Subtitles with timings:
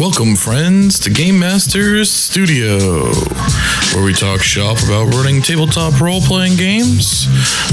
[0.00, 2.78] Welcome, friends, to Game Masters Studio,
[3.92, 7.26] where we talk shop about running tabletop role playing games.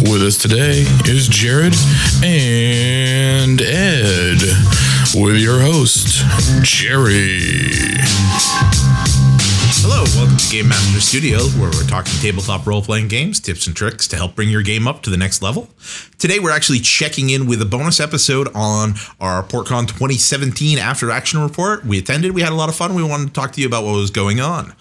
[0.09, 1.75] With us today is Jared
[2.23, 4.41] and Ed,
[5.13, 6.25] with your host,
[6.63, 7.69] Jerry.
[9.87, 13.75] Hello, welcome to Game Master Studio, where we're talking tabletop role playing games, tips and
[13.75, 15.69] tricks to help bring your game up to the next level.
[16.17, 21.39] Today, we're actually checking in with a bonus episode on our PortCon 2017 After Action
[21.39, 21.85] Report.
[21.85, 22.95] We attended, we had a lot of fun.
[22.95, 24.73] We wanted to talk to you about what was going on.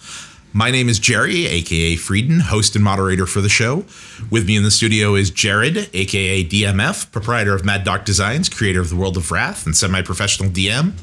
[0.54, 3.84] My name is Jerry, aka Frieden, host and moderator for the show.
[4.30, 8.80] With me in the studio is Jared, aka DMF, proprietor of Mad Doc Designs, creator
[8.80, 10.94] of the World of Wrath, and semi professional DM,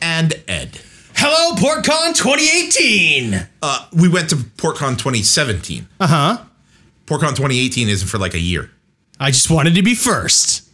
[0.00, 0.80] and Ed.
[1.16, 3.46] Hello, PortCon 2018.
[3.62, 5.86] Uh, we went to PortCon 2017.
[6.00, 6.38] Uh huh.
[7.06, 8.70] PortCon 2018 isn't for like a year.
[9.20, 10.68] I just wanted to be first.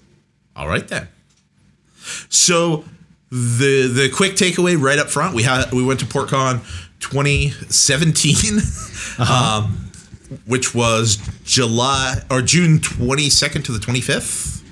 [0.57, 1.09] All right then.
[2.29, 2.85] So
[3.31, 6.61] the the quick takeaway right up front, we had we went to PortCon
[7.01, 8.61] 2017,
[9.29, 9.91] um,
[10.47, 14.63] which was July or June 22nd to the 25th.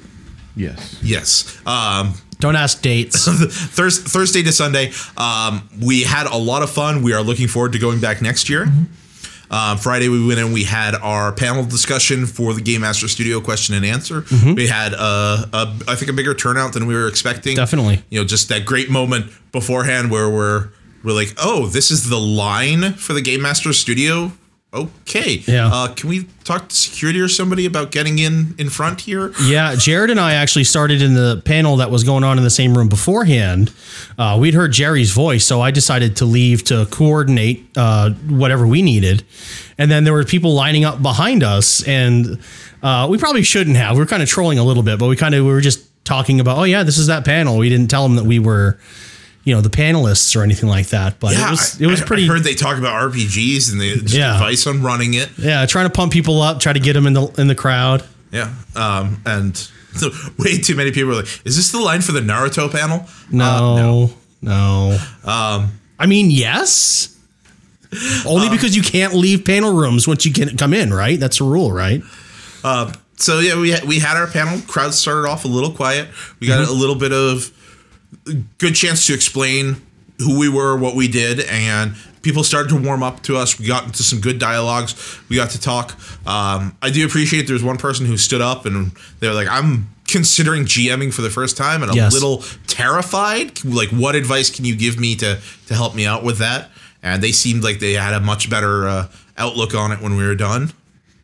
[0.57, 0.99] Yes.
[1.03, 1.61] Yes.
[1.67, 3.27] Um, Don't ask dates.
[3.75, 4.93] Thurs Thursday to Sunday.
[5.17, 7.03] Um, we had a lot of fun.
[7.03, 8.67] We are looking forward to going back next year.
[9.51, 13.41] Um, Friday we went and we had our panel discussion for the Game Master Studio
[13.41, 14.25] question and answer.
[14.55, 17.57] We had a, a I think a bigger turnout than we were expecting.
[17.57, 18.03] Definitely.
[18.11, 20.69] You know, just that great moment beforehand where we're
[21.03, 24.33] we're like, oh, this is the line for the Game Master Studio.
[24.73, 25.43] Okay.
[25.47, 25.71] Yeah.
[25.73, 29.33] Uh, can we talk to security or somebody about getting in in front here?
[29.43, 32.51] yeah, Jared and I actually started in the panel that was going on in the
[32.51, 33.73] same room beforehand.
[34.19, 38.83] Uh, we'd heard Jerry's voice, so I decided to leave to coordinate uh, whatever we
[38.83, 39.25] needed.
[39.79, 42.39] And then there were people lining up behind us, and
[42.83, 43.95] uh, we probably shouldn't have.
[43.95, 45.89] We were kind of trolling a little bit, but we kind of we were just
[46.05, 47.57] talking about, oh yeah, this is that panel.
[47.57, 48.79] We didn't tell them that we were,
[49.49, 51.19] you know, the panelists or anything like that.
[51.19, 52.25] But it was it was I- pretty.
[52.25, 54.35] I heard they talk about RPGs and the Yeah.
[54.35, 55.31] advice on running it.
[55.39, 58.05] yeah, trying to pump people up, try to get them in the in the crowd.
[58.31, 58.53] Yeah.
[58.77, 59.57] Um, and
[59.95, 63.07] so way too many people are like, is this the line for the Naruto panel?
[63.31, 64.11] No,
[64.43, 64.99] no.
[65.25, 67.17] Um, I mean, yes.
[68.27, 71.19] Only because you can't leave panel rooms once you can come in, right?
[71.19, 72.03] That's a rule, right?
[73.21, 74.61] So yeah, we had, we had our panel.
[74.69, 76.09] Crowd started off a little quiet.
[76.39, 77.51] We got a little bit of
[78.59, 79.77] good chance to explain
[80.19, 83.59] who we were, what we did, and people started to warm up to us.
[83.59, 85.19] We got into some good dialogues.
[85.29, 85.93] We got to talk.
[86.27, 88.91] Um, I do appreciate there's one person who stood up and
[89.21, 92.13] they were like, "I'm considering GMing for the first time and I'm a Yes.
[92.15, 93.65] little terrified.
[93.65, 96.71] Like, what advice can you give me to to help me out with that?"
[97.03, 99.07] And they seemed like they had a much better uh,
[99.37, 100.73] outlook on it when we were done.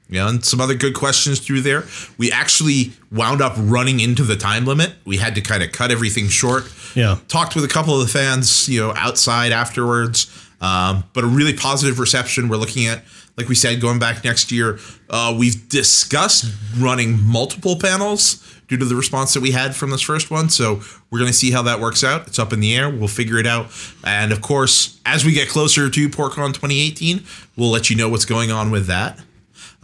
[0.08, 1.84] Yeah, and some other good questions through there.
[2.18, 4.92] We actually wound up running into the time limit.
[5.04, 6.70] We had to kind of cut everything short.
[6.94, 7.18] Yeah.
[7.28, 10.30] Talked with a couple of the fans, you know, outside afterwards.
[10.60, 12.48] Um, but a really positive reception.
[12.48, 13.02] We're looking at,
[13.36, 14.78] like we said, going back next year.
[15.10, 16.46] Uh, we've discussed
[16.78, 18.36] running multiple panels
[18.68, 20.48] due to the response that we had from this first one.
[20.48, 22.26] So we're going to see how that works out.
[22.28, 22.88] It's up in the air.
[22.88, 23.66] We'll figure it out.
[24.04, 27.24] And of course, as we get closer to PortCon 2018,
[27.56, 29.18] we'll let you know what's going on with that.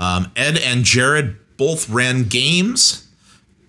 [0.00, 3.06] Um, Ed and Jared both ran games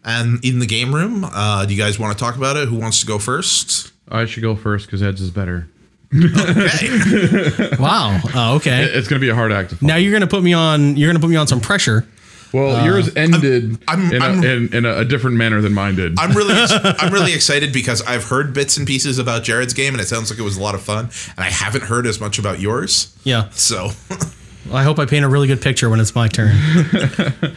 [0.04, 1.24] and in the game room.
[1.26, 2.68] Uh, do you guys want to talk about it?
[2.70, 3.92] Who wants to go first?
[4.10, 5.68] I should go first because Ed's is better.
[6.14, 7.78] Okay.
[7.80, 8.20] Wow.
[8.36, 8.84] Oh, okay.
[8.84, 9.88] It's going to be a hard act to follow.
[9.94, 10.96] Now you're gonna put me on.
[10.98, 12.06] You're gonna put me on some pressure.
[12.54, 16.20] well, yours ended I'm- in, I'm- a, in, in a different manner than mine did.
[16.20, 16.54] I'm really,
[17.00, 20.30] I'm really excited because I've heard bits and pieces about Jared's game, and it sounds
[20.30, 21.06] like it was a lot of fun.
[21.38, 23.16] And I haven't heard as much about yours.
[23.24, 23.50] Yeah.
[23.52, 23.92] So,
[24.72, 26.56] I hope I paint a really good picture when it's my turn.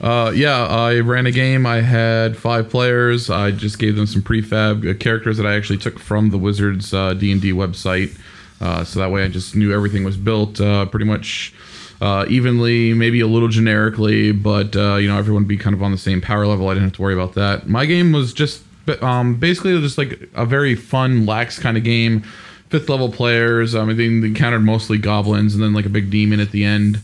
[0.00, 1.64] Uh, yeah, I ran a game.
[1.64, 3.30] I had five players.
[3.30, 6.92] I just gave them some prefab uh, characters that I actually took from the Wizards
[6.92, 8.18] uh, D&D website.
[8.60, 11.54] Uh, so that way I just knew everything was built uh, pretty much
[12.02, 15.90] uh, evenly, maybe a little generically, but you know everyone would be kind of on
[15.90, 16.68] the same power level.
[16.68, 17.66] I didn't have to worry about that.
[17.66, 18.62] My game was just
[19.00, 22.24] um, basically just like a very fun, lax kind of game.
[22.78, 23.74] Fifth level players.
[23.74, 26.64] Um, I think they encountered mostly goblins and then like a big demon at the
[26.64, 27.00] end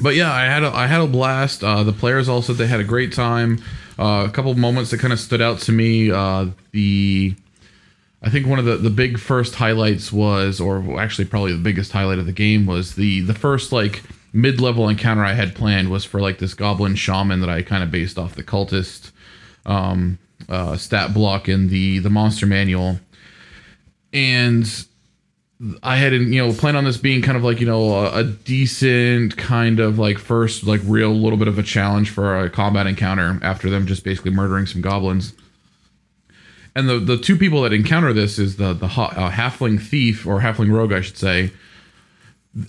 [0.00, 1.64] but yeah, I had a, I had a blast.
[1.64, 3.62] Uh, the players all said they had a great time.
[3.98, 6.10] Uh, a couple moments that kind of stood out to me.
[6.10, 7.34] Uh, the
[8.22, 11.92] I think one of the, the big first highlights was, or actually probably the biggest
[11.92, 14.02] highlight of the game was the the first like
[14.32, 17.82] mid level encounter I had planned was for like this goblin shaman that I kind
[17.82, 19.12] of based off the cultist
[19.64, 20.18] um,
[20.48, 23.00] uh, stat block in the the monster manual,
[24.16, 24.86] and
[25.82, 28.24] I had you know planned on this being kind of like you know a, a
[28.24, 32.86] decent kind of like first like real little bit of a challenge for a combat
[32.86, 35.34] encounter after them just basically murdering some goblins.
[36.74, 40.40] and the the two people that encounter this is the the uh, halfling thief or
[40.40, 41.52] halfling rogue, I should say,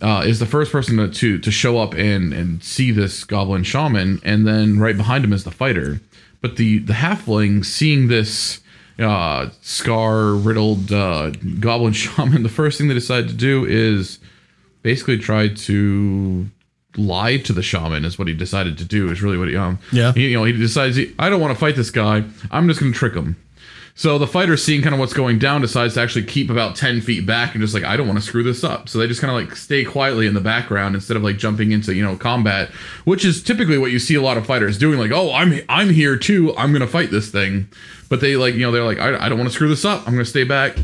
[0.02, 3.64] uh, is the first person to, to to show up and and see this goblin
[3.64, 6.02] shaman, and then right behind him is the fighter.
[6.42, 8.60] But the the halfling seeing this
[9.00, 14.20] uh, scar riddled uh, goblin shaman, the first thing they decide to do is
[14.84, 16.48] basically try to
[16.96, 18.06] lie to the shaman.
[18.06, 19.12] Is what he decided to do.
[19.12, 20.14] Is really what he um Yeah.
[20.14, 22.24] he, you know he decides he, I don't want to fight this guy.
[22.52, 23.36] I'm just going to trick him.
[23.98, 27.02] So the fighter, seeing kind of what's going down, decides to actually keep about ten
[27.02, 28.88] feet back and just like I don't want to screw this up.
[28.88, 31.72] So they just kind of like stay quietly in the background instead of like jumping
[31.72, 32.70] into you know combat,
[33.06, 35.00] which is typically what you see a lot of fighters doing.
[35.00, 36.56] Like, oh, I'm I'm here too.
[36.56, 37.68] I'm gonna fight this thing,
[38.08, 40.08] but they like you know they're like I, I don't want to screw this up.
[40.08, 40.78] I'm gonna stay back.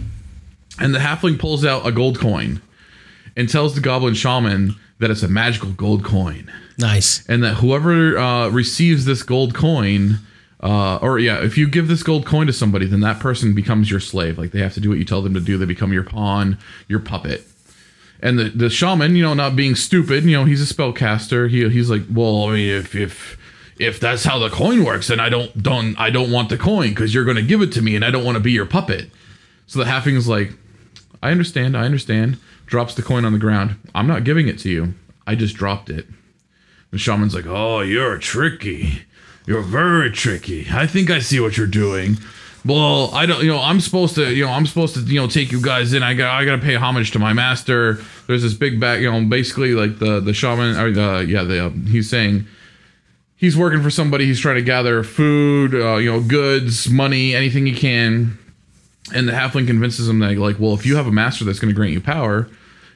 [0.80, 2.64] And the halfling pulls out a gold coin
[3.38, 7.24] and tells the goblin shaman that it's a magical gold coin Nice.
[7.30, 10.18] and that whoever uh, receives this gold coin,
[10.64, 13.92] uh, or yeah, if you give this gold coin to somebody, then that person becomes
[13.92, 14.38] your slave.
[14.38, 15.58] Like they have to do what you tell them to do.
[15.58, 16.58] They become your pawn,
[16.88, 17.46] your puppet.
[18.22, 21.50] And the, the shaman, you know, not being stupid, you know, he's a spellcaster.
[21.50, 23.38] He he's like, well, I mean, if if
[23.78, 26.90] if that's how the coin works, then I don't don't I don't want the coin
[26.90, 28.66] because you're going to give it to me, and I don't want to be your
[28.66, 29.10] puppet.
[29.68, 30.54] So the halfling's like,
[31.22, 32.40] I understand, I understand.
[32.66, 33.76] Drops the coin on the ground.
[33.94, 34.94] I'm not giving it to you.
[35.28, 36.08] I just dropped it.
[36.92, 39.04] The shaman's like, "Oh, you're tricky.
[39.46, 40.68] You're very tricky.
[40.72, 42.18] I think I see what you're doing."
[42.66, 45.28] Well, I don't, you know, I'm supposed to, you know, I'm supposed to, you know,
[45.28, 46.02] take you guys in.
[46.02, 48.00] I got, I got to pay homage to my master.
[48.26, 51.70] There's this big back, you know, basically like the the shaman, or the yeah, the
[51.90, 52.48] he's saying
[53.36, 54.26] he's working for somebody.
[54.26, 58.38] He's trying to gather food, uh, you know, goods, money, anything he can.
[59.14, 61.68] And the halfling convinces him that, like, well, if you have a master that's going
[61.68, 62.50] to grant you power,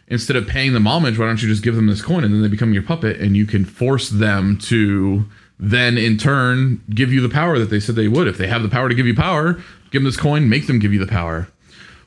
[0.08, 2.42] instead of paying them homage, why don't you just give them this coin and then
[2.42, 5.26] they become your puppet and you can force them to
[5.60, 8.28] then in turn give you the power that they said they would.
[8.28, 9.54] If they have the power to give you power,
[9.92, 11.48] give them this coin, make them give you the power.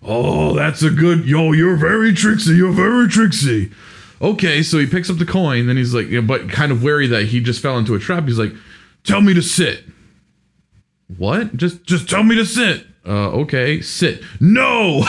[0.03, 3.71] Oh, that's a good yo, you're very tricksy, you're very tricksy.
[4.23, 6.83] Okay, so he picks up the coin, then he's like, you know, but kind of
[6.83, 8.25] wary that he just fell into a trap.
[8.25, 8.53] He's like,
[9.05, 9.85] tell me to sit.
[11.17, 11.57] What?
[11.57, 12.87] Just just tell me to sit.
[13.11, 14.23] Uh, okay, sit.
[14.39, 15.03] No!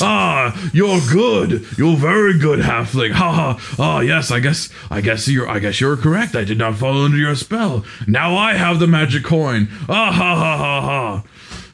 [0.00, 1.66] ah, you're good.
[1.76, 3.10] You're very good, halfling.
[3.10, 3.58] Ha ha.
[3.76, 4.30] Ah, yes.
[4.30, 4.68] I guess.
[4.88, 5.48] I guess you're.
[5.48, 6.36] I guess you're correct.
[6.36, 7.84] I did not fall under your spell.
[8.06, 9.66] Now I have the magic coin.
[9.88, 11.24] Ah ha ha ha ha.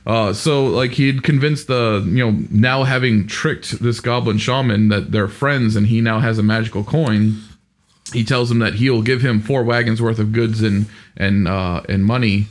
[0.07, 5.13] Uh, so like he'd convinced the you know now having tricked this goblin shaman that
[5.13, 7.37] they're friends and he now has a magical coin
[8.13, 10.87] he tells him that he'll give him four wagons worth of goods and
[11.17, 12.47] and uh, and money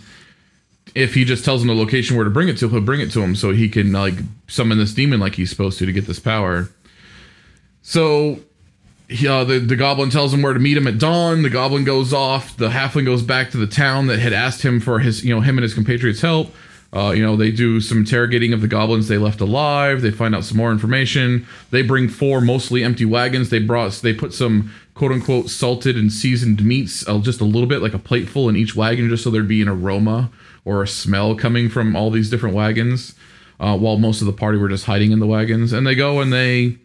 [0.95, 2.69] if he just tells him the location where to bring it to.
[2.69, 4.15] He'll bring it to him so he can like
[4.47, 6.69] summon this demon like he's supposed to to get this power.
[7.81, 8.39] So.
[9.07, 11.43] He, uh, the, the goblin tells him where to meet him at dawn.
[11.43, 12.57] The goblin goes off.
[12.57, 15.41] The halfling goes back to the town that had asked him for his, you know,
[15.41, 16.51] him and his compatriots' help.
[16.91, 20.01] Uh, you know, they do some interrogating of the goblins they left alive.
[20.01, 21.45] They find out some more information.
[21.69, 23.51] They bring four mostly empty wagons.
[23.51, 27.67] They brought, they put some quote unquote salted and seasoned meats, uh, just a little
[27.67, 30.31] bit, like a plateful in each wagon, just so there'd be an aroma
[30.65, 33.15] or a smell coming from all these different wagons.
[33.57, 36.19] Uh, while most of the party were just hiding in the wagons, and they go
[36.19, 36.77] and they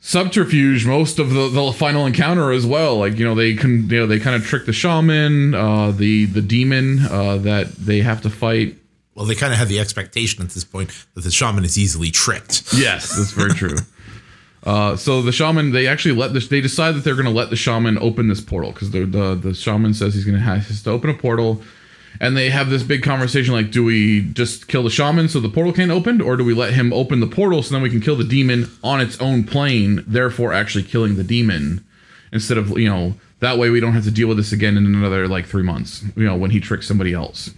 [0.00, 2.96] subterfuge most of the, the final encounter as well.
[2.96, 6.24] Like you know they can you know they kind of trick the shaman, uh, the
[6.24, 8.76] the demon uh, that they have to fight.
[9.14, 12.10] Well, they kind of have the expectation at this point that the shaman is easily
[12.10, 12.72] tricked.
[12.72, 13.76] Yes, that's very true.
[14.64, 16.48] Uh, so the shaman, they actually let this.
[16.48, 19.34] They decide that they're going to let the shaman open this portal because the, the
[19.36, 21.62] the shaman says he's going to have has to open a portal,
[22.20, 25.48] and they have this big conversation like, do we just kill the shaman so the
[25.48, 28.00] portal can't open, or do we let him open the portal so then we can
[28.00, 31.84] kill the demon on its own plane, therefore actually killing the demon
[32.32, 34.84] instead of you know that way we don't have to deal with this again in
[34.84, 37.50] another like three months, you know, when he tricks somebody else.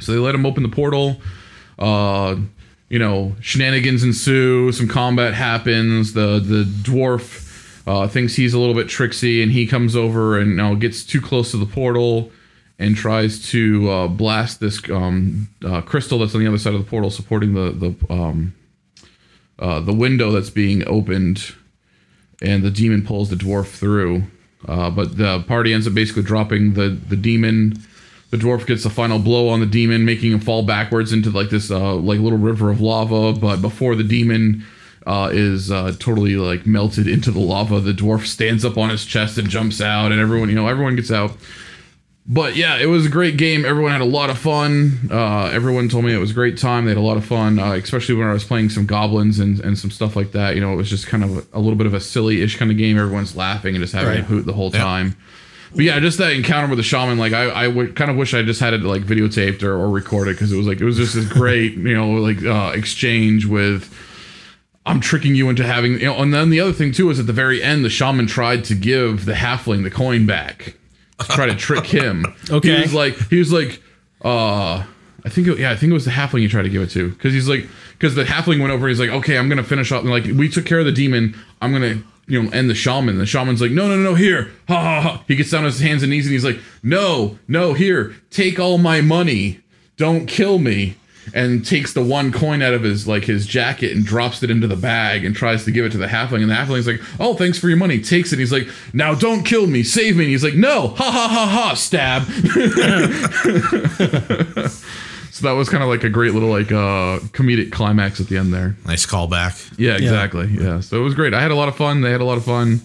[0.00, 1.20] So they let him open the portal.
[1.78, 2.36] Uh,
[2.88, 4.72] you know, shenanigans ensue.
[4.72, 6.14] Some combat happens.
[6.14, 7.46] The the dwarf
[7.86, 11.04] uh, thinks he's a little bit tricksy, and he comes over and you know, gets
[11.04, 12.32] too close to the portal
[12.78, 16.84] and tries to uh, blast this um, uh, crystal that's on the other side of
[16.84, 18.54] the portal, supporting the the um,
[19.58, 21.54] uh, the window that's being opened.
[22.40, 24.22] And the demon pulls the dwarf through,
[24.68, 27.82] uh, but the party ends up basically dropping the the demon
[28.30, 31.50] the dwarf gets the final blow on the demon, making him fall backwards into like
[31.50, 33.32] this uh, like little river of lava.
[33.32, 34.66] But before the demon
[35.06, 39.06] uh, is uh, totally like melted into the lava, the dwarf stands up on his
[39.06, 41.32] chest and jumps out, and everyone you know everyone gets out.
[42.30, 43.64] But yeah, it was a great game.
[43.64, 45.08] Everyone had a lot of fun.
[45.10, 46.84] Uh, everyone told me it was a great time.
[46.84, 49.58] They had a lot of fun, uh, especially when I was playing some goblins and,
[49.60, 50.54] and some stuff like that.
[50.54, 52.56] You know, it was just kind of a, a little bit of a silly ish
[52.58, 52.98] kind of game.
[52.98, 54.18] Everyone's laughing and just having Right.
[54.20, 55.16] a hoot the whole time.
[55.74, 58.42] but yeah, just that encounter with the shaman, like I, I kind of wish I
[58.42, 61.14] just had it like videotaped or, or recorded because it was like it was just
[61.14, 63.90] this great, you know, like uh, exchange with.
[64.84, 67.26] I'm tricking you into having, you know, and then the other thing too is at
[67.26, 70.77] the very end, the shaman tried to give the halfling the coin back to
[71.24, 72.24] try to trick him.
[72.50, 72.76] Okay.
[72.76, 73.82] he was like, he was like,
[74.24, 74.84] uh,
[75.24, 76.90] I think, it, yeah, I think it was the halfling he tried to give it
[76.90, 79.92] to because he's like, because the halfling went over, he's like, okay, I'm gonna finish
[79.92, 82.74] up, and like we took care of the demon, I'm gonna you know, end the
[82.74, 83.18] shaman.
[83.18, 84.50] The shaman's like, no, no, no, no, here.
[84.68, 85.24] Ha ha ha.
[85.26, 88.60] He gets down on his hands and knees and he's like, no, no, here, take
[88.60, 89.60] all my money.
[89.96, 90.96] Don't kill me.
[91.34, 94.66] And takes the one coin out of his like his jacket and drops it into
[94.66, 96.42] the bag and tries to give it to the halfling.
[96.42, 98.00] And the halfling's like, oh, thanks for your money.
[98.00, 98.38] Takes it.
[98.38, 99.82] He's like, now don't kill me.
[99.82, 100.24] Save me.
[100.24, 100.88] And he's like, no.
[100.88, 101.74] Ha ha ha ha.
[101.74, 102.22] Stab.
[105.30, 108.36] so that was kind of like a great little like uh comedic climax at the
[108.36, 108.76] end there.
[108.86, 109.72] Nice callback.
[109.78, 110.48] Yeah, exactly.
[110.48, 110.80] Yeah.
[110.80, 111.34] So it was great.
[111.34, 112.00] I had a lot of fun.
[112.00, 112.80] They had a lot of fun.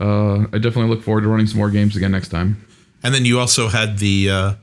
[0.00, 2.64] Uh, I definitely look forward to running some more games again next time.
[3.02, 4.54] And then you also had the uh,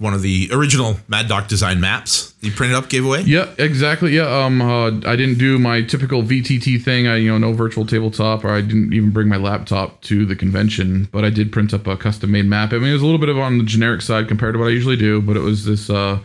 [0.00, 3.20] one of the original Mad Doc design maps you printed up, gave away.
[3.20, 4.16] Yeah, exactly.
[4.16, 4.44] Yeah.
[4.44, 7.06] Um, uh, I didn't do my typical VTT thing.
[7.06, 10.34] I, you know, no virtual tabletop, or I didn't even bring my laptop to the
[10.34, 11.06] convention.
[11.12, 12.72] But I did print up a custom made map.
[12.72, 14.68] I mean, it was a little bit of on the generic side compared to what
[14.68, 16.18] I usually do, but it was this uh,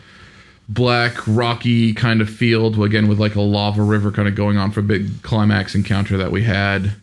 [0.70, 4.70] black rocky kind of field again with like a lava river kind of going on
[4.70, 6.94] for a big climax encounter that we had.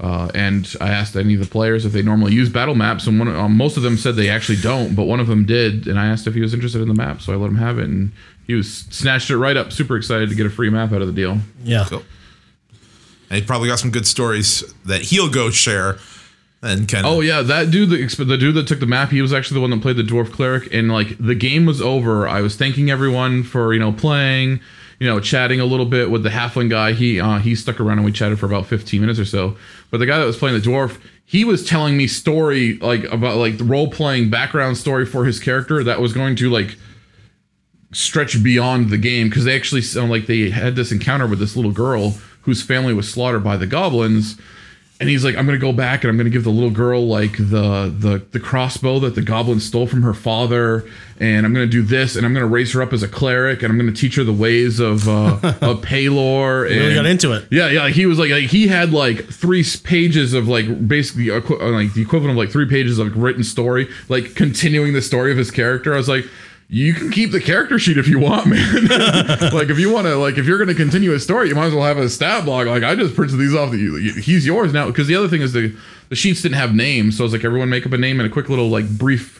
[0.00, 3.18] Uh, and I asked any of the players if they normally use battle maps, and
[3.18, 5.86] one, um, most of them said they actually don't, but one of them did.
[5.86, 7.78] And I asked if he was interested in the map, so I let him have
[7.78, 8.10] it, and
[8.46, 11.06] he was snatched it right up, super excited to get a free map out of
[11.06, 11.38] the deal.
[11.62, 11.84] Yeah.
[11.86, 12.02] Cool.
[13.28, 15.98] And he probably got some good stories that he'll go share.
[16.62, 19.22] And kind of Oh yeah, that dude, the, the dude that took the map, he
[19.22, 20.72] was actually the one that played the dwarf cleric.
[20.74, 24.60] And like the game was over, I was thanking everyone for you know playing,
[25.00, 26.92] you know, chatting a little bit with the halfling guy.
[26.92, 29.56] He uh, he stuck around and we chatted for about fifteen minutes or so.
[29.90, 33.38] But the guy that was playing the dwarf, he was telling me story like about
[33.38, 36.76] like the role playing background story for his character that was going to like
[37.92, 41.56] stretch beyond the game because they actually sound like they had this encounter with this
[41.56, 44.38] little girl whose family was slaughtered by the goblins
[45.00, 47.36] and he's like i'm gonna go back and i'm gonna give the little girl like
[47.38, 50.86] the the, the crossbow that the goblin stole from her father
[51.18, 53.72] and i'm gonna do this and i'm gonna raise her up as a cleric and
[53.72, 57.46] i'm gonna teach her the ways of uh of Pelor and Really got into it.
[57.50, 57.82] yeah, yeah.
[57.84, 61.40] Like he was like, like he had like three pages of like basically uh,
[61.70, 65.38] like the equivalent of like three pages of written story, like continuing the story of
[65.38, 65.94] his character.
[65.94, 66.26] I was like,
[66.72, 68.84] you can keep the character sheet if you want, man.
[69.52, 71.66] like if you want to, like if you're going to continue a story, you might
[71.66, 72.66] as well have a stat block.
[72.66, 73.72] Like I just printed these off.
[73.72, 74.86] The, he's yours now.
[74.86, 75.76] Because the other thing is the
[76.08, 78.28] the sheets didn't have names, so I was like, everyone make up a name and
[78.28, 79.38] a quick little like brief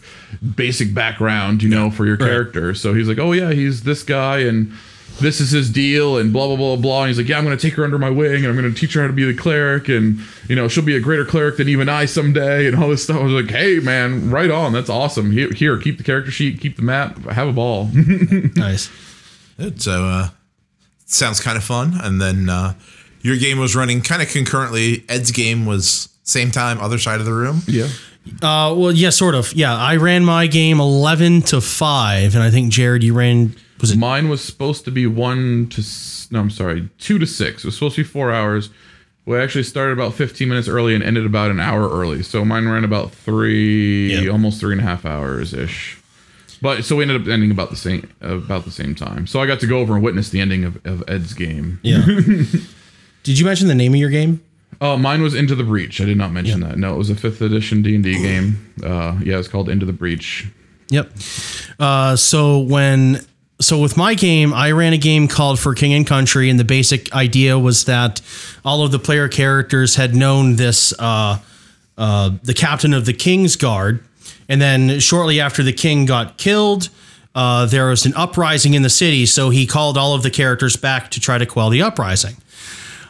[0.56, 2.74] basic background, you know, for your character.
[2.74, 4.72] So he's like, oh yeah, he's this guy and
[5.18, 7.02] this is his deal and blah blah blah blah.
[7.02, 8.72] And he's like, yeah, I'm going to take her under my wing and I'm going
[8.72, 11.24] to teach her how to be the cleric and you know she'll be a greater
[11.24, 13.16] cleric than even I someday and all this stuff.
[13.16, 15.30] I was like, hey man, right on, that's awesome.
[15.30, 17.88] Here, here, keep the character sheet, keep the map, have a ball.
[18.56, 18.90] Nice.
[19.76, 20.28] So uh,
[21.04, 21.92] sounds kind of fun.
[22.02, 22.74] And then uh,
[23.20, 25.04] your game was running kind of concurrently.
[25.08, 27.62] Ed's game was same time, other side of the room.
[27.66, 27.88] yeah.
[28.42, 29.52] Uh, well, yeah, sort of.
[29.54, 33.56] Yeah, I ran my game eleven to five, and I think Jared, you ran.
[33.80, 33.98] Was it?
[33.98, 35.82] Mine was supposed to be one to
[36.30, 37.64] no, I'm sorry, two to six.
[37.64, 38.70] It was supposed to be four hours.
[39.26, 42.22] We actually started about 15 minutes early and ended about an hour early.
[42.22, 44.30] So mine ran about three, Yeah.
[44.30, 45.98] almost three and a half hours ish.
[46.62, 49.26] But so we ended up ending about the same about the same time.
[49.26, 51.78] So I got to go over and witness the ending of, of Ed's game.
[51.82, 52.04] Yeah.
[53.22, 54.42] Did you mention the name of your game?
[54.80, 56.00] Oh, mine was Into the Breach.
[56.00, 56.78] I did not mention that.
[56.78, 58.72] No, it was a fifth edition D and D game.
[58.82, 60.48] Uh, yeah, it's called Into the Breach.
[60.88, 61.12] Yep.
[61.78, 63.20] Uh, so when
[63.60, 66.64] so with my game, I ran a game called For King and Country, and the
[66.64, 68.20] basic idea was that
[68.64, 71.38] all of the player characters had known this uh,
[71.98, 74.02] uh, the captain of the King's Guard,
[74.48, 76.88] and then shortly after the king got killed.
[77.34, 80.76] Uh, there was an uprising in the city, so he called all of the characters
[80.76, 82.36] back to try to quell the uprising.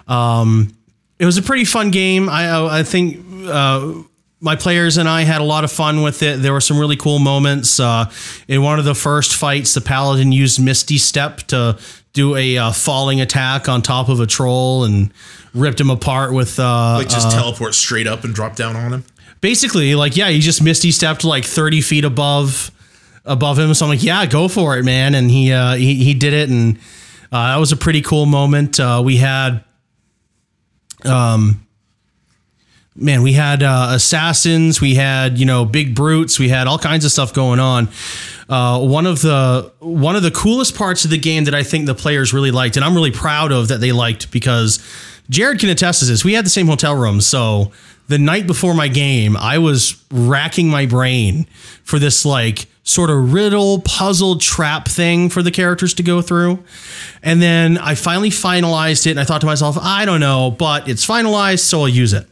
[0.06, 0.76] Um,
[1.18, 2.28] it was a pretty fun game.
[2.28, 4.02] I I think uh,
[4.40, 6.40] my players and I had a lot of fun with it.
[6.40, 7.78] There were some really cool moments.
[7.78, 8.10] Uh,
[8.48, 11.78] in one of the first fights, the paladin used Misty Step to
[12.14, 15.12] do a uh, falling attack on top of a troll and
[15.54, 19.04] ripped him apart with uh, Like just teleport straight up and drop down on him.
[19.40, 22.70] basically like yeah he just misty stepped like 30 feet above
[23.24, 26.14] above him so i'm like yeah go for it man and he uh he, he
[26.14, 26.78] did it and
[27.32, 29.62] uh, that was a pretty cool moment uh we had
[31.04, 31.64] um
[33.00, 37.04] man we had uh assassins we had you know big brutes we had all kinds
[37.04, 37.88] of stuff going on
[38.50, 41.86] uh, one of the one of the coolest parts of the game that I think
[41.86, 44.84] the players really liked, and I'm really proud of that they liked because
[45.30, 46.24] Jared can attest to this.
[46.24, 47.70] We had the same hotel room, so
[48.08, 51.46] the night before my game, I was racking my brain
[51.84, 56.64] for this like sort of riddle puzzle trap thing for the characters to go through.
[57.22, 60.88] And then I finally finalized it and I thought to myself, I don't know, but
[60.88, 62.26] it's finalized, so I'll use it.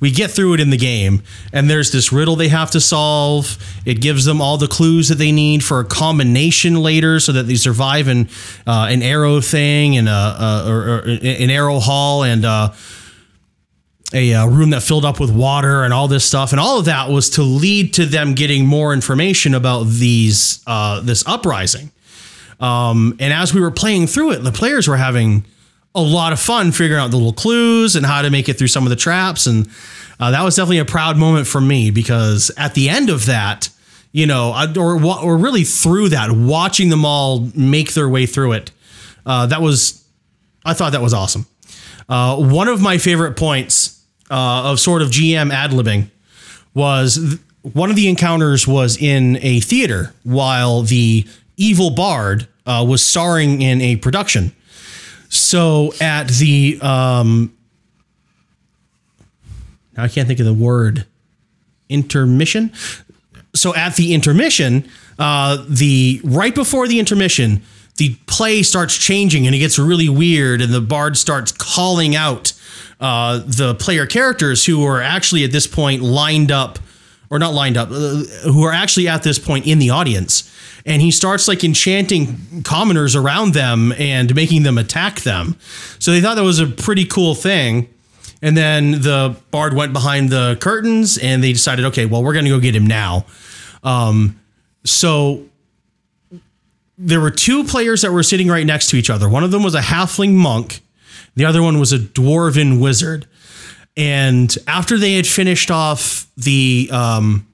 [0.00, 3.58] We get through it in the game, and there's this riddle they have to solve.
[3.84, 7.44] It gives them all the clues that they need for a combination later, so that
[7.44, 8.28] they survive in
[8.66, 12.72] uh, an arrow thing and a, a or, or an arrow hall and uh,
[14.12, 16.52] a uh, room that filled up with water and all this stuff.
[16.52, 21.00] And all of that was to lead to them getting more information about these uh,
[21.00, 21.90] this uprising.
[22.60, 25.44] Um, and as we were playing through it, the players were having
[25.98, 28.68] a lot of fun figuring out the little clues and how to make it through
[28.68, 29.46] some of the traps.
[29.46, 29.68] And
[30.20, 33.68] uh, that was definitely a proud moment for me because at the end of that,
[34.12, 38.70] you know, or or really through that, watching them all make their way through it,
[39.26, 40.04] uh, that was,
[40.64, 41.46] I thought that was awesome.
[42.08, 46.10] Uh, one of my favorite points uh, of sort of GM ad libbing
[46.74, 47.40] was th-
[47.74, 51.26] one of the encounters was in a theater while the
[51.56, 54.52] evil bard uh, was starring in a production.
[55.28, 57.56] So at the um,
[59.96, 61.06] now I can't think of the word
[61.88, 62.72] intermission.
[63.54, 67.62] So at the intermission, uh, the right before the intermission,
[67.96, 72.52] the play starts changing and it gets really weird, and the bard starts calling out
[73.00, 76.78] uh, the player characters who are actually at this point lined up,
[77.30, 80.54] or not lined up, uh, who are actually at this point in the audience.
[80.86, 85.56] And he starts like enchanting commoners around them and making them attack them.
[85.98, 87.88] So they thought that was a pretty cool thing.
[88.40, 92.44] And then the bard went behind the curtains and they decided, okay, well, we're going
[92.44, 93.26] to go get him now.
[93.82, 94.40] Um,
[94.84, 95.44] so
[96.96, 99.28] there were two players that were sitting right next to each other.
[99.28, 100.80] One of them was a halfling monk,
[101.36, 103.26] the other one was a dwarven wizard.
[103.98, 107.46] And after they had finished off the um,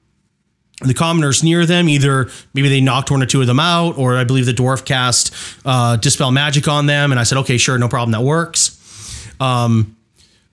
[0.81, 4.15] the commoners near them, either maybe they knocked one or two of them out, or
[4.15, 5.33] I believe the dwarf cast
[5.65, 7.11] uh, dispel magic on them.
[7.11, 8.79] And I said, okay, sure, no problem, that works.
[9.39, 9.97] Um,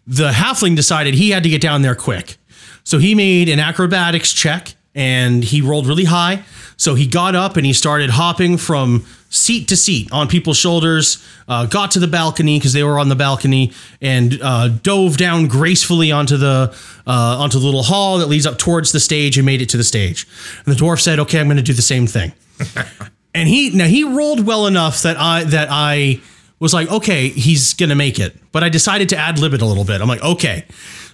[0.06, 2.36] the halfling decided he had to get down there quick.
[2.84, 6.42] So he made an acrobatics check and he rolled really high.
[6.76, 11.26] So he got up and he started hopping from seat to seat on people's shoulders,
[11.48, 15.48] uh, got to the balcony because they were on the balcony, and uh, dove down
[15.48, 16.74] gracefully onto the
[17.06, 19.76] uh, onto the little hall that leads up towards the stage and made it to
[19.76, 20.28] the stage.
[20.64, 22.32] And the dwarf said, "Okay, I'm going to do the same thing."
[23.34, 26.20] and he now he rolled well enough that I that I
[26.60, 28.36] was like, okay, he's gonna make it.
[28.52, 30.00] But I decided to ad lib it a little bit.
[30.00, 30.64] I'm like, okay.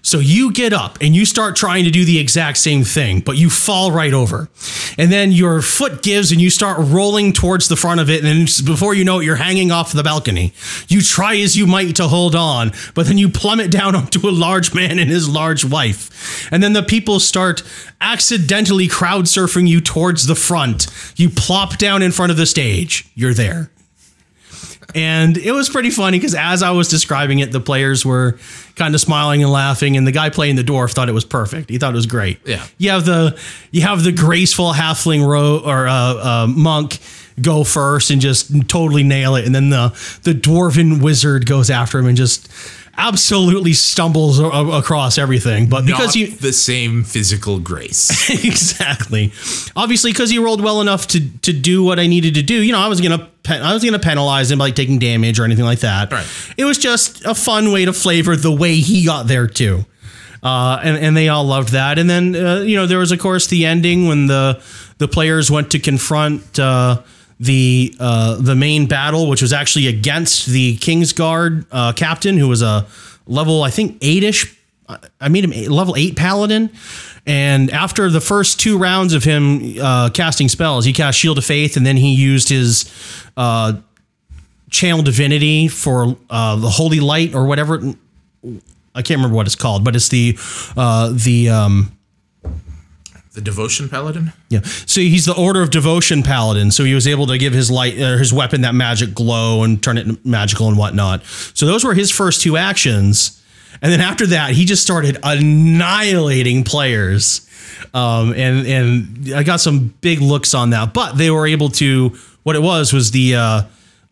[0.03, 3.37] So you get up and you start trying to do the exact same thing, but
[3.37, 4.49] you fall right over.
[4.97, 8.25] And then your foot gives and you start rolling towards the front of it.
[8.25, 10.53] And before you know it, you're hanging off the balcony.
[10.89, 14.31] You try as you might to hold on, but then you plummet down onto a
[14.31, 16.51] large man and his large wife.
[16.53, 17.63] And then the people start
[18.01, 20.87] accidentally crowd surfing you towards the front.
[21.17, 23.09] You plop down in front of the stage.
[23.15, 23.71] You're there.
[24.95, 28.39] And it was pretty funny because as I was describing it, the players were
[28.79, 31.69] kind of smiling and laughing, and the guy playing the dwarf thought it was perfect.
[31.69, 32.39] He thought it was great.
[32.47, 32.65] Yeah.
[32.79, 33.39] you have the
[33.71, 36.99] you have the graceful halfling ro- or uh, uh, monk
[37.43, 39.89] go first and just totally nail it, and then the
[40.23, 42.49] the dwarven wizard goes after him and just
[42.99, 45.69] absolutely stumbles across everything.
[45.69, 48.29] But because Not you the same physical grace.
[48.45, 49.33] exactly.
[49.77, 52.63] Obviously, because he rolled well enough to to do what I needed to do.
[52.63, 55.65] You know, I was gonna I was gonna penalize him by taking damage or anything
[55.65, 56.13] like that.
[56.13, 56.27] Right.
[56.57, 59.87] It was just a fun way to flavor the way he got there too.
[60.43, 61.99] Uh, and and they all loved that.
[61.99, 64.63] And then uh, you know there was of course the ending when the
[64.99, 66.59] the players went to confront.
[66.59, 67.03] Uh,
[67.41, 72.63] the uh, the main battle, which was actually against the Kingsguard uh, captain, who was
[72.63, 72.87] a
[73.27, 74.59] level I think eight ish
[75.21, 76.71] I made him a level eight paladin.
[77.27, 81.45] And after the first two rounds of him uh, casting spells, he cast Shield of
[81.45, 82.91] Faith, and then he used his
[83.37, 83.75] uh,
[84.71, 87.83] Channel Divinity for uh, the Holy Light or whatever.
[88.95, 90.39] I can't remember what it's called, but it's the
[90.77, 91.98] uh, the um,
[93.39, 94.33] the devotion paladin.
[94.49, 94.63] yeah.
[94.63, 96.73] So he's the Order of Devotion Paladin.
[96.73, 99.81] So he was able to give his light, uh, his weapon, that magic glow and
[99.81, 101.25] turn it magical and whatnot.
[101.55, 103.41] So those were his first two actions,
[103.81, 107.49] and then after that, he just started annihilating players.
[107.95, 112.19] Um, and and I got some big looks on that, but they were able to.
[112.43, 113.63] What it was was the uh,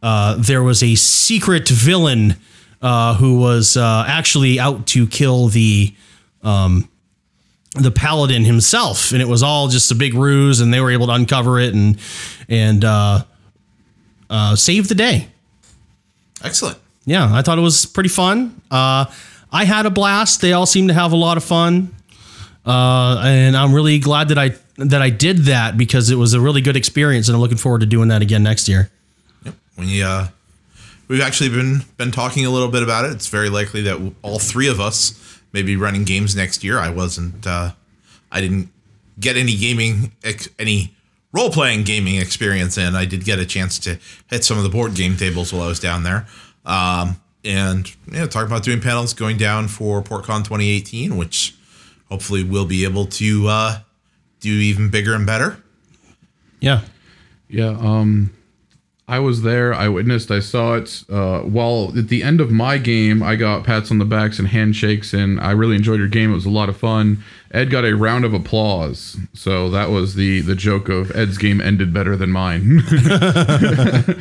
[0.02, 2.36] uh, there was a secret villain
[2.80, 5.94] uh, who was uh, actually out to kill the
[7.78, 11.06] the paladin himself and it was all just a big ruse and they were able
[11.06, 11.98] to uncover it and
[12.48, 13.22] and uh,
[14.30, 15.28] uh, save the day
[16.42, 16.78] Excellent.
[17.04, 19.04] yeah i thought it was pretty fun uh,
[19.50, 20.40] I had a blast.
[20.40, 21.94] They all seemed to have a lot of fun,
[22.64, 26.40] uh, and I'm really glad that I that I did that because it was a
[26.40, 28.90] really good experience, and I'm looking forward to doing that again next year.
[29.44, 29.54] Yep.
[29.78, 30.26] We uh,
[31.08, 33.12] we've actually been been talking a little bit about it.
[33.12, 36.78] It's very likely that all three of us may be running games next year.
[36.78, 37.46] I wasn't.
[37.46, 37.72] Uh,
[38.30, 38.70] I didn't
[39.18, 40.94] get any gaming ex- any
[41.32, 42.94] role playing gaming experience in.
[42.94, 45.68] I did get a chance to hit some of the board game tables while I
[45.68, 46.26] was down there.
[46.64, 51.54] Um, and yeah, talking about doing panels going down for PortCon 2018, which
[52.09, 53.78] hopefully we'll be able to uh,
[54.40, 55.62] do even bigger and better.
[56.61, 56.80] Yeah,
[57.48, 58.32] Yeah, um,
[59.09, 59.73] I was there.
[59.73, 60.33] I witnessed.
[60.33, 61.05] I saw it.
[61.09, 64.49] Uh, while at the end of my game, I got pats on the backs and
[64.49, 66.33] handshakes, and I really enjoyed your game.
[66.33, 67.23] It was a lot of fun.
[67.53, 71.61] Ed got a round of applause, so that was the the joke of Ed's game
[71.61, 72.81] ended better than mine.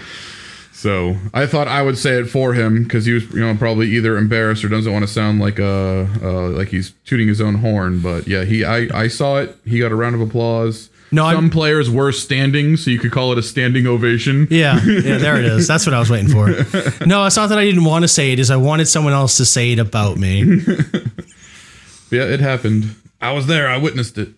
[0.71, 3.89] so I thought I would say it for him because he was, you know, probably
[3.89, 7.56] either embarrassed or doesn't want to sound like a uh, like he's tooting his own
[7.56, 8.02] horn.
[8.02, 9.58] But yeah, he I I saw it.
[9.65, 10.91] He got a round of applause.
[11.11, 14.47] No, I'm- some players were standing, so you could call it a standing ovation.
[14.49, 15.17] yeah, yeah.
[15.17, 15.67] There it is.
[15.67, 16.49] That's what I was waiting for.
[17.05, 18.39] No, it's not that I didn't want to say it.
[18.39, 20.61] Is I wanted someone else to say it about me.
[22.11, 22.95] Yeah, it happened.
[23.19, 23.67] I was there.
[23.67, 24.29] I witnessed it.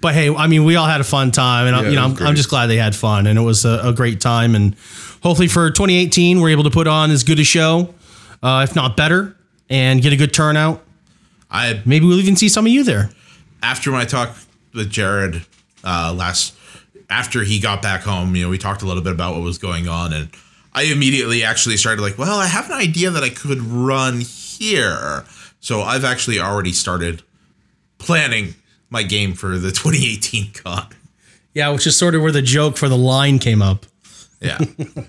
[0.00, 2.16] But hey, I mean, we all had a fun time, and I, you know, I'm,
[2.18, 4.54] I'm just glad they had fun, and it was a, a great time.
[4.54, 4.74] And
[5.22, 7.94] hopefully for 2018, we're able to put on as good a show,
[8.42, 9.34] uh, if not better,
[9.70, 10.82] and get a good turnout.
[11.50, 13.10] I Maybe we'll even see some of you there.
[13.62, 14.36] after my talk
[14.74, 15.44] with Jared
[15.84, 16.54] uh, last,
[17.08, 19.58] after he got back home, you know, we talked a little bit about what was
[19.58, 20.30] going on, and
[20.72, 25.24] I immediately actually started like, well, I have an idea that I could run here.
[25.60, 27.22] So I've actually already started
[27.98, 28.54] planning
[28.88, 30.86] my game for the 2018 con.
[31.54, 33.84] Yeah, which is sort of where the joke for the line came up.
[34.40, 34.58] Yeah.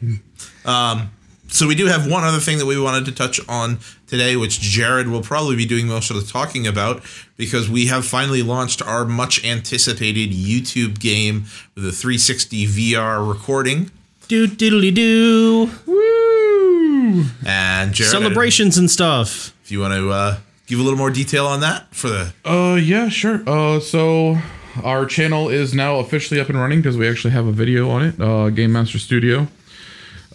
[0.66, 1.12] um,
[1.48, 3.80] so we do have one other thing that we wanted to touch on
[4.12, 7.02] today, which Jared will probably be doing most of the talking about,
[7.38, 11.46] because we have finally launched our much anticipated YouTube game
[11.76, 13.90] with a 360 VR recording.
[14.28, 17.24] Do diddly do Woo!
[17.46, 19.54] And Jared, celebrations and stuff.
[19.64, 22.76] if you want to uh, give a little more detail on that for the Uh,
[22.76, 23.42] yeah, sure.
[23.48, 24.38] Uh, so
[24.84, 28.04] our channel is now officially up and running because we actually have a video on
[28.04, 28.20] it.
[28.22, 29.48] Uh, Game Master Studio.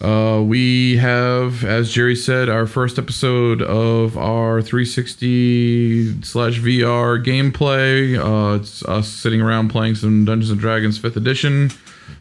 [0.01, 8.17] Uh, we have, as Jerry said, our first episode of our 360 slash VR gameplay.
[8.17, 11.71] Uh, it's us sitting around playing some Dungeons and Dragons 5th Edition.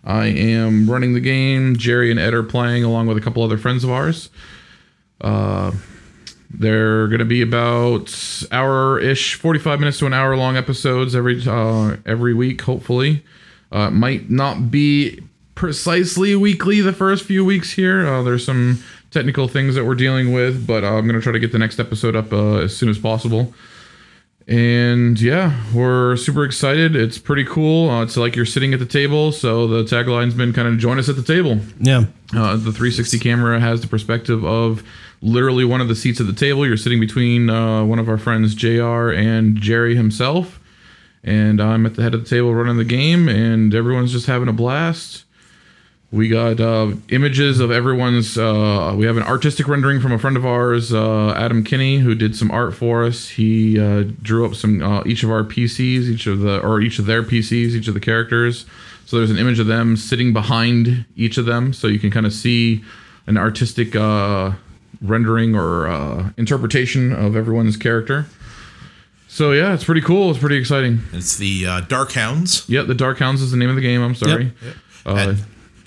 [0.05, 1.77] I am running the game.
[1.77, 4.31] Jerry and Ed are playing along with a couple other friends of ours.
[6.59, 8.15] They're going to be about
[8.51, 13.25] hour-ish, 45 minutes to an hour long episodes every uh, every week, hopefully.
[13.73, 15.21] Uh, might not be
[15.57, 18.07] precisely weekly the first few weeks here.
[18.07, 21.33] Uh, there's some technical things that we're dealing with, but uh, I'm going to try
[21.33, 23.53] to get the next episode up uh, as soon as possible.
[24.47, 26.95] And yeah, we're super excited.
[26.95, 27.91] It's pretty cool.
[27.91, 31.01] Uh, it's like you're sitting at the table, so the tagline's been kind of join
[31.01, 31.59] us at the table.
[31.81, 32.05] Yeah.
[32.33, 34.85] Uh, the 360 camera has the perspective of
[35.21, 36.65] literally one of the seats at the table.
[36.65, 40.61] You're sitting between uh, one of our friends, JR, and Jerry himself.
[41.25, 44.47] And I'm at the head of the table running the game, and everyone's just having
[44.47, 45.25] a blast.
[46.13, 48.39] We got uh, images of everyone's.
[48.39, 52.15] Uh, we have an artistic rendering from a friend of ours, uh, Adam Kinney, who
[52.15, 53.29] did some art for us.
[53.29, 56.99] He uh, drew up some uh, each of our PCs, each of the or each
[57.01, 58.67] of their PCs, each of the characters.
[59.05, 62.25] So there's an image of them sitting behind each of them, so you can kind
[62.25, 62.83] of see
[63.27, 64.53] an artistic uh,
[65.03, 68.27] rendering or uh, interpretation of everyone's character.
[69.29, 70.31] So yeah, it's pretty cool.
[70.31, 71.01] It's pretty exciting.
[71.13, 72.65] it's the uh, Dark Hounds.
[72.69, 74.03] Yeah, the Dark Hounds is the name of the game.
[74.03, 74.53] I'm sorry.
[75.05, 75.45] Uh, And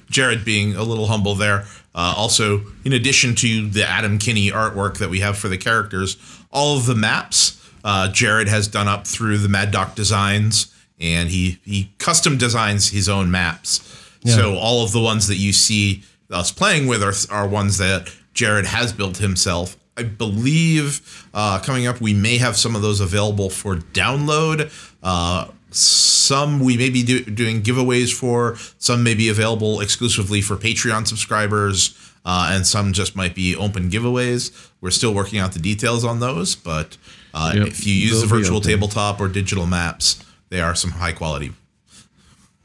[0.09, 1.65] Jared being a little humble there.
[1.93, 6.17] Uh, also, in addition to the Adam Kinney artwork that we have for the characters,
[6.51, 11.29] all of the maps uh, Jared has done up through the Mad Doc Designs, and
[11.29, 13.85] he he custom designs his own maps.
[14.25, 18.13] So all of the ones that you see us playing with are, are ones that
[18.33, 19.77] Jared has built himself.
[19.95, 24.71] I believe uh, coming up we may have some of those available for download.
[25.01, 28.55] Uh, some we may be do, doing giveaways for.
[28.77, 33.89] Some may be available exclusively for Patreon subscribers, uh, and some just might be open
[33.89, 34.69] giveaways.
[34.81, 36.97] We're still working out the details on those, but
[37.33, 40.75] uh, Yep, if you use the they'll be virtual tabletop or digital maps, they are
[40.75, 41.51] some high quality.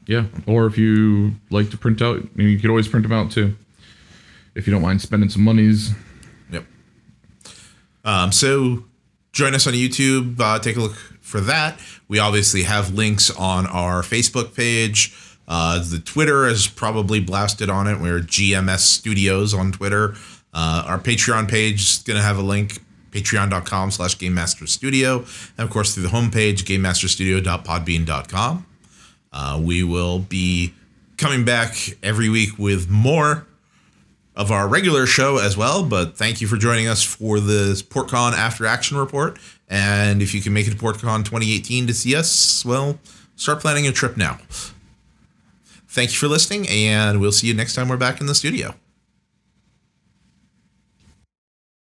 [0.07, 3.55] Yeah, or if you like to print out, you could always print them out too.
[4.53, 5.91] If you don't mind spending some monies.
[6.51, 6.65] Yep.
[8.05, 8.85] Um, so
[9.35, 10.39] join us on YouTube.
[10.39, 11.79] Uh, take a look for that.
[12.07, 15.13] We obviously have links on our Facebook page.
[15.47, 17.99] Uh, the Twitter is probably blasted on it.
[17.99, 20.15] We're GMS Studios on Twitter.
[20.53, 22.79] Uh, our Patreon page is going to have a link.
[23.11, 25.19] patreon.com slash game master studio
[25.57, 28.65] and of course through the homepage gamemasterstudio.podbean.com
[29.31, 30.73] uh, we will be
[31.17, 33.47] coming back every week with more
[34.35, 35.83] of our regular show as well.
[35.83, 39.39] But thank you for joining us for this PortCon After Action Report.
[39.69, 42.99] And if you can make it to PortCon 2018 to see us, well,
[43.35, 44.39] start planning your trip now.
[45.87, 48.75] Thank you for listening, and we'll see you next time we're back in the studio.